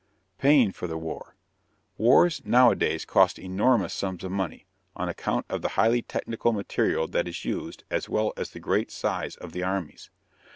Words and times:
PAYING 0.39 0.71
FOR 0.71 0.87
THE 0.87 0.97
WAR. 0.97 1.35
Wars 1.95 2.41
nowadays 2.43 3.05
cost 3.05 3.37
enormous 3.37 3.93
sums 3.93 4.23
of 4.23 4.31
money, 4.31 4.65
on 4.95 5.07
account 5.07 5.45
of 5.47 5.61
the 5.61 5.67
highly 5.77 6.01
technical 6.01 6.51
material 6.53 7.05
that 7.09 7.27
is 7.27 7.45
used 7.45 7.83
as 7.91 8.09
well 8.09 8.33
as 8.35 8.49
the 8.49 8.59
great 8.59 8.89
size 8.89 9.35
of 9.35 9.51
the 9.51 9.61
armies. 9.61 10.09